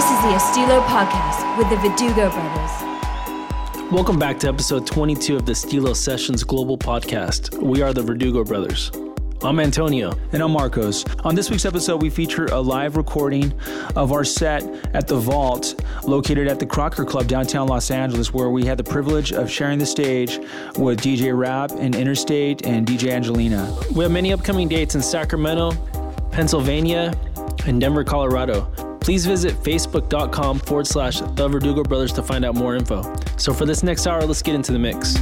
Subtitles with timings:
[0.00, 3.92] This is the Estilo Podcast with the Verdugo Brothers.
[3.92, 7.62] Welcome back to episode 22 of the Estilo Sessions Global Podcast.
[7.62, 8.90] We are the Verdugo Brothers.
[9.42, 10.18] I'm Antonio.
[10.32, 11.04] And I'm Marcos.
[11.22, 13.52] On this week's episode, we feature a live recording
[13.94, 14.62] of our set
[14.94, 18.84] at the Vault, located at the Crocker Club downtown Los Angeles, where we had the
[18.84, 20.38] privilege of sharing the stage
[20.78, 23.70] with DJ Rap and Interstate and DJ Angelina.
[23.94, 25.72] We have many upcoming dates in Sacramento,
[26.30, 27.12] Pennsylvania,
[27.66, 28.89] and Denver, Colorado.
[29.00, 33.02] Please visit facebook.com forward slash the Verdugo Brothers to find out more info.
[33.36, 35.16] So for this next hour, let's get into the mix.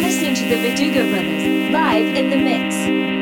[0.00, 3.17] listening to the Verdugo Brothers live in the mix.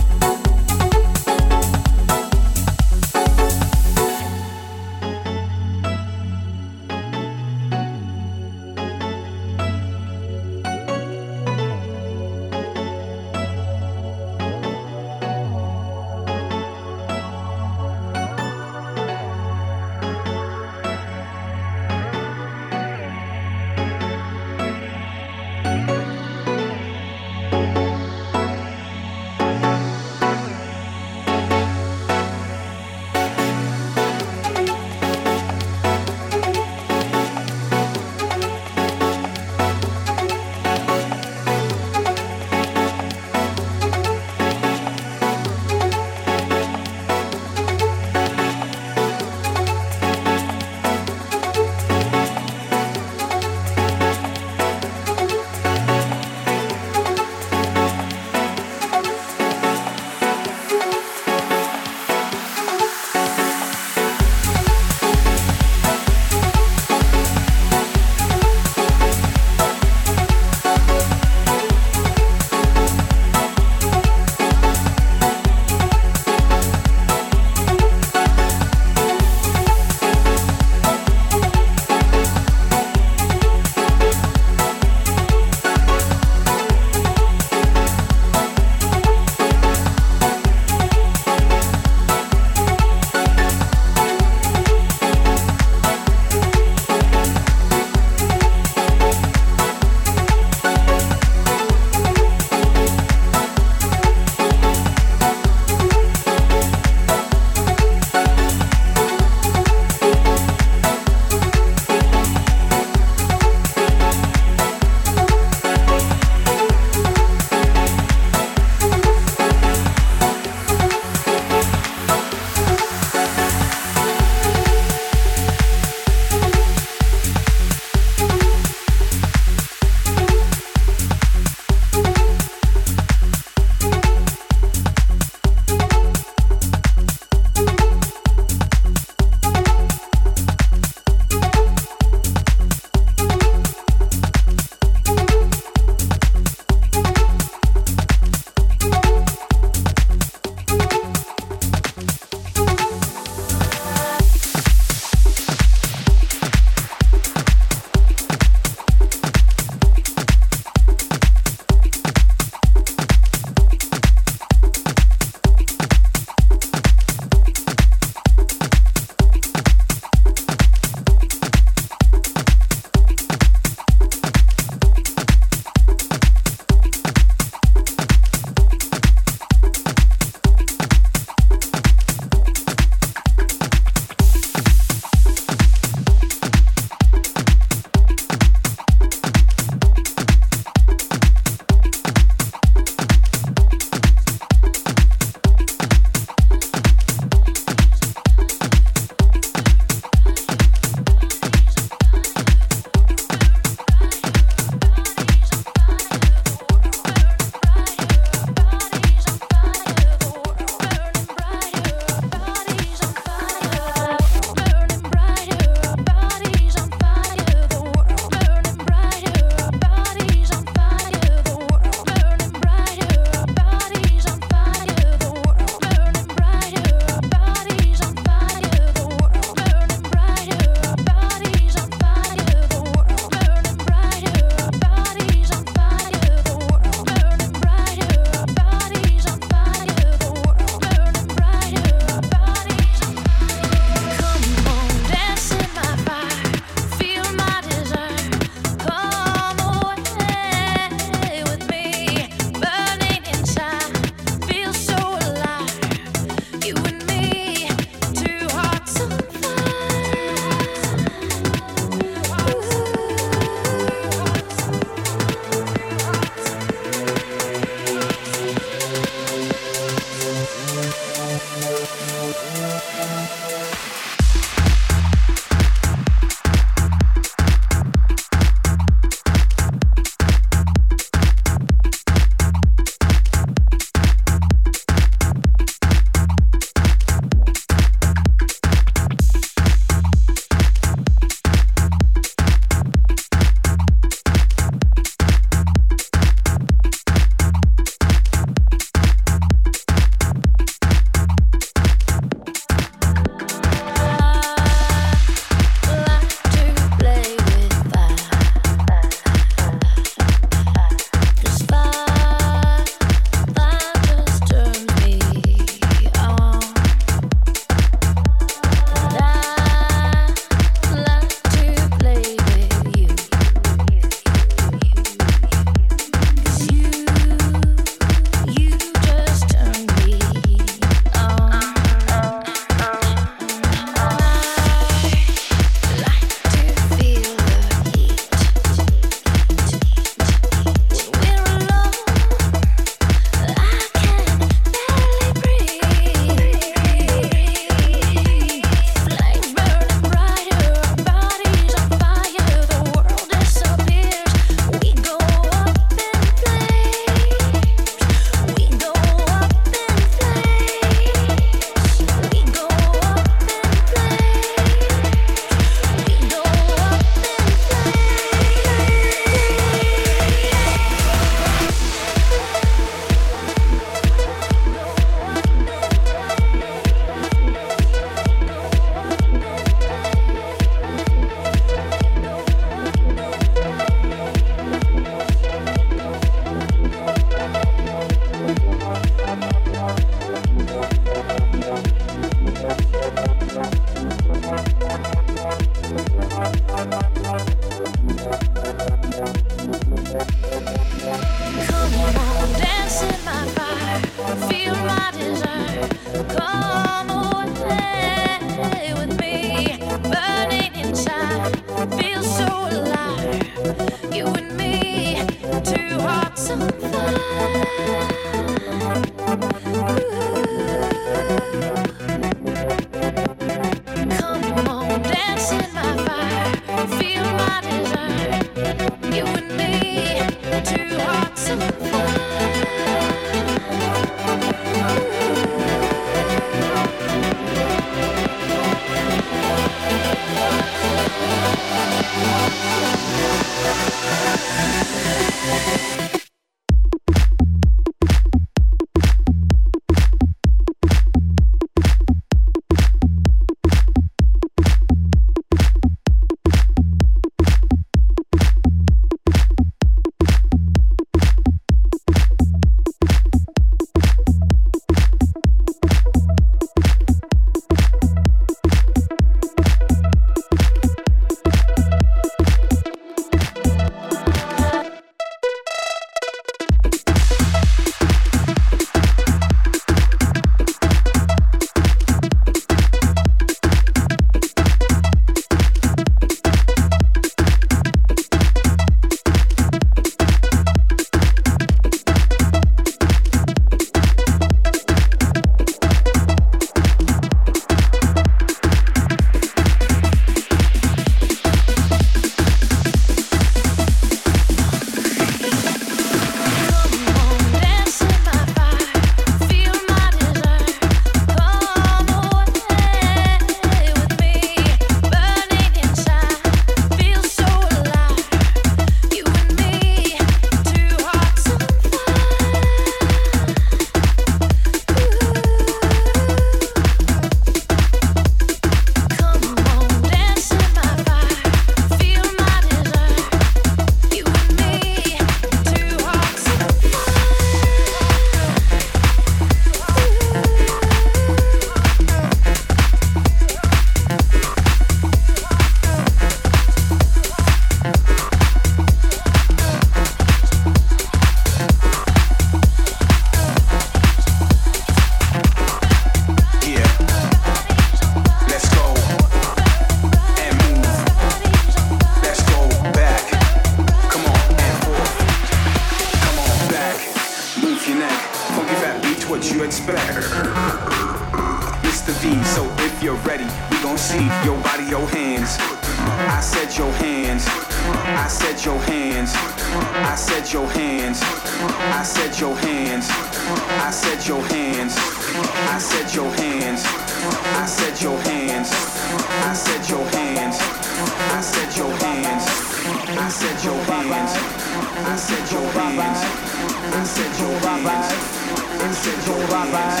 [599.06, 600.00] street is gonna ride by.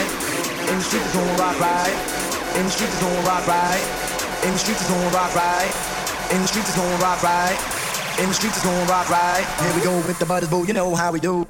[0.68, 1.94] In the streets is gonna ride.
[2.58, 3.80] In the streets is gonna ride.
[4.42, 5.72] In the streets is gonna ride.
[6.32, 7.58] In the streets is gonna ride.
[8.18, 9.46] In the streets is gonna ride.
[9.62, 10.66] Here we go with the butters, boo.
[10.66, 11.46] You know how we do.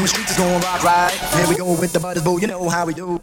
[0.00, 1.12] In the streets is gonna rock right.
[1.12, 2.40] Here we go with the butters, boo.
[2.40, 3.20] You know how we do.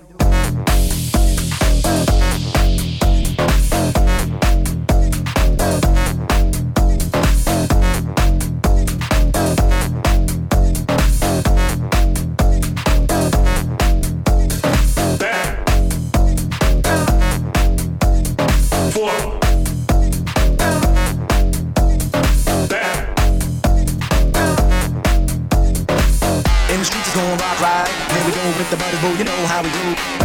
[29.16, 30.17] you know how we do.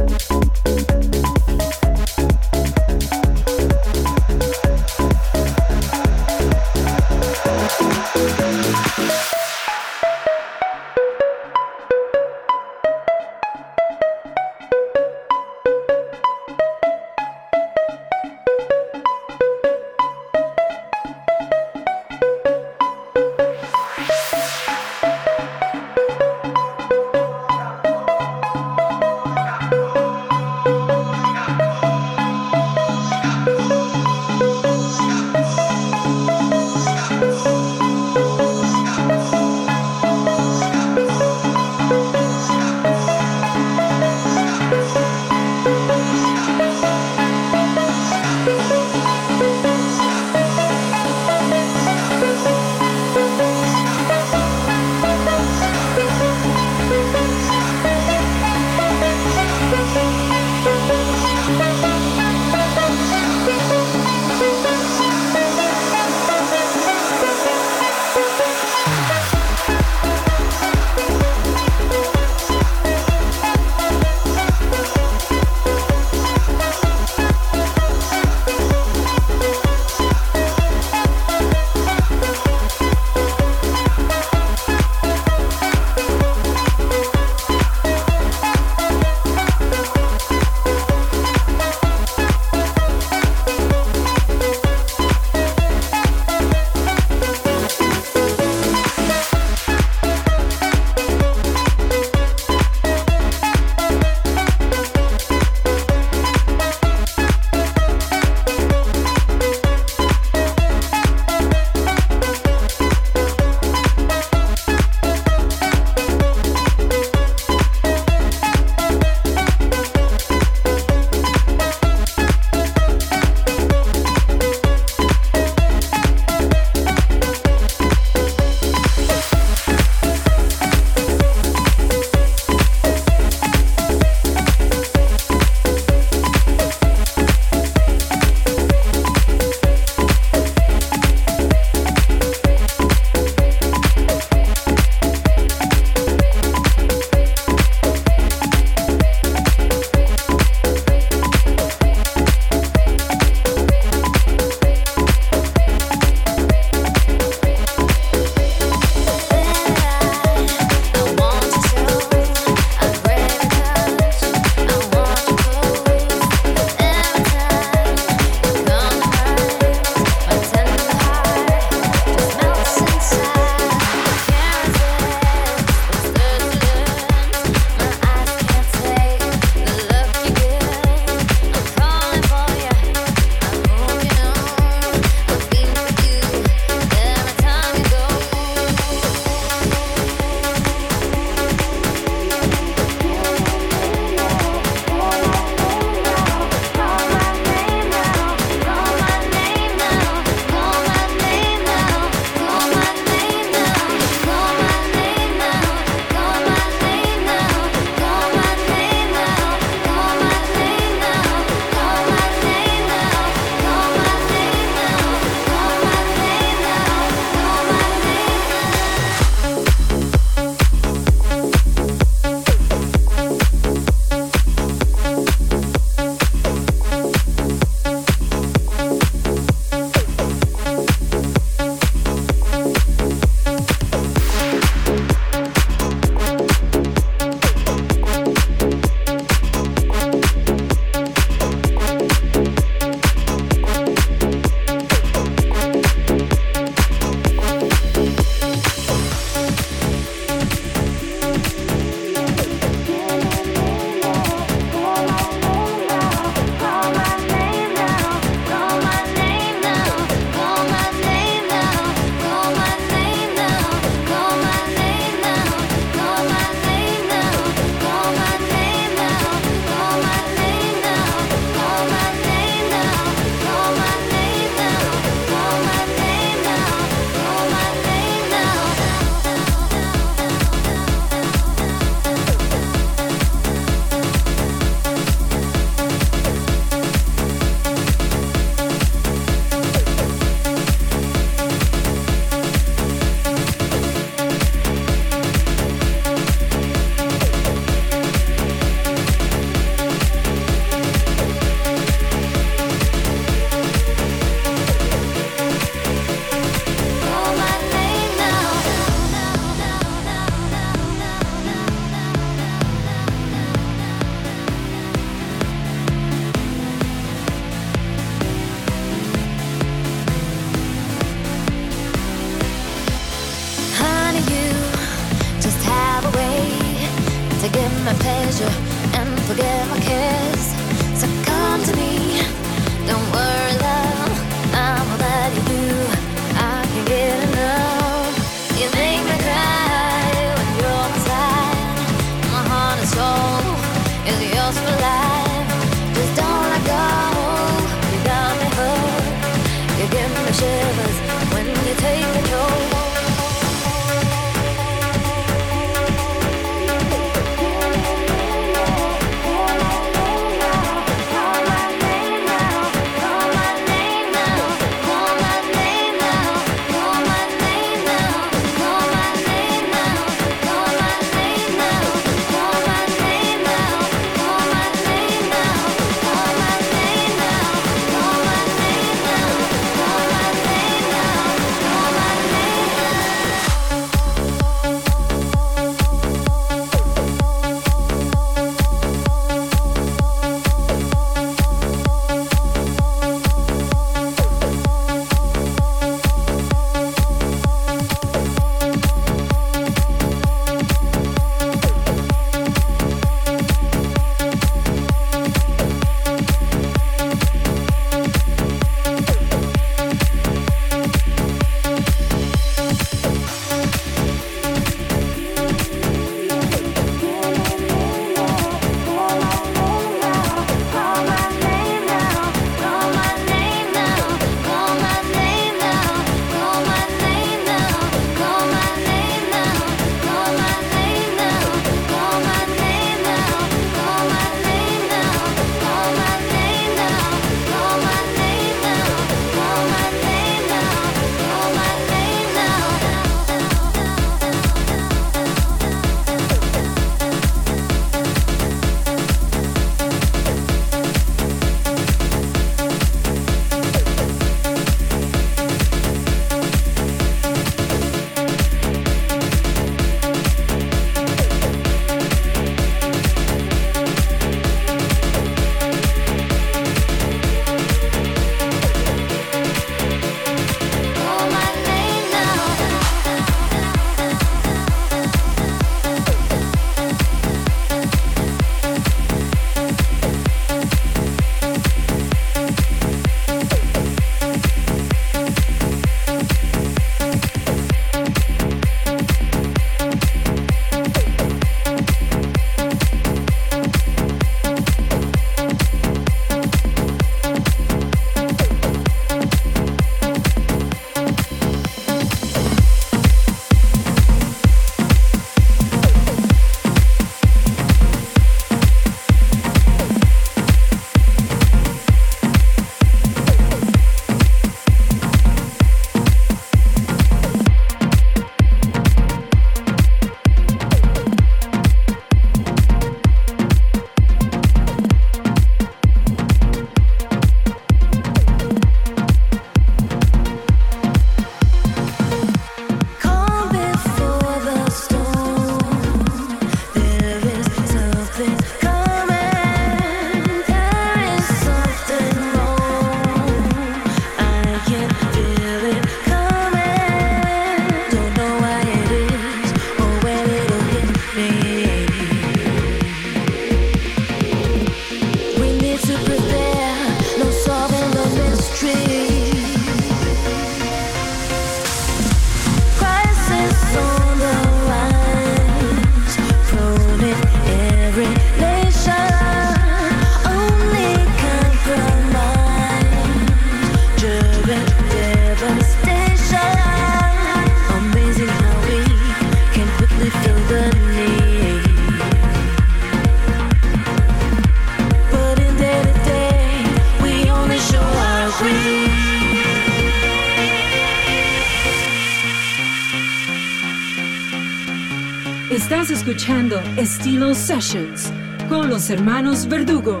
[596.00, 598.10] Escuchando Estilo Sessions
[598.48, 600.00] con los hermanos Verdugo.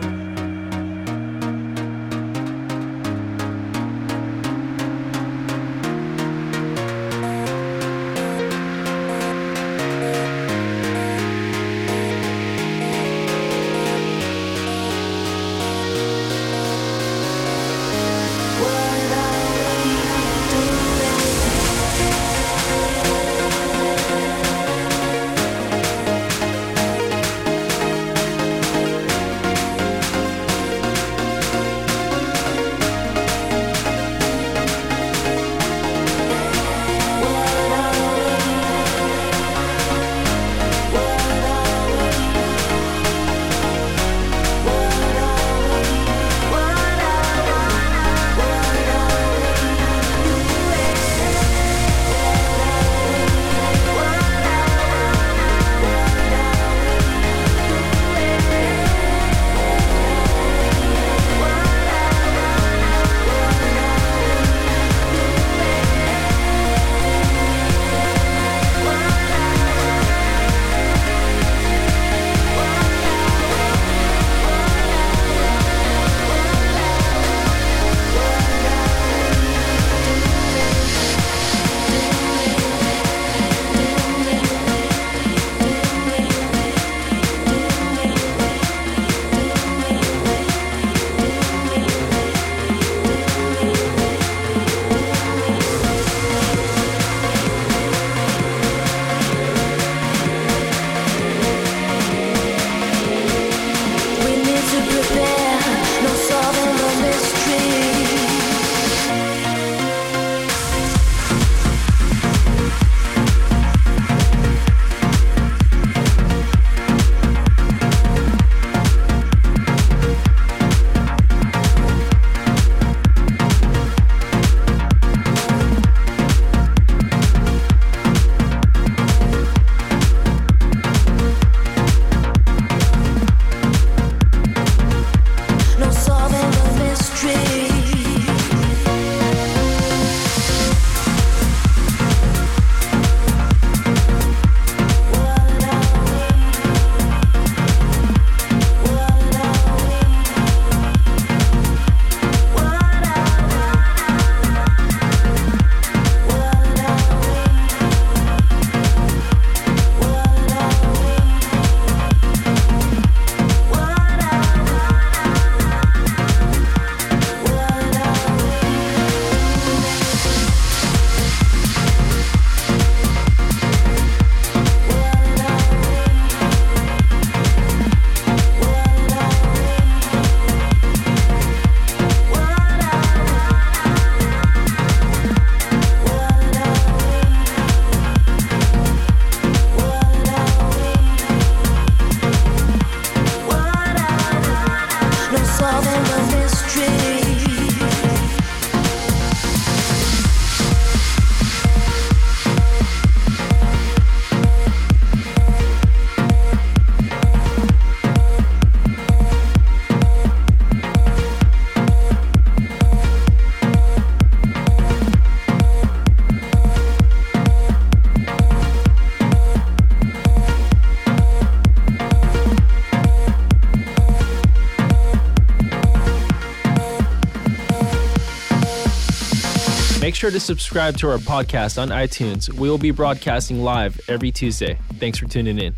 [230.20, 232.52] Sure to subscribe to our podcast on iTunes.
[232.52, 234.76] We will be broadcasting live every Tuesday.
[234.98, 235.74] Thanks for tuning in.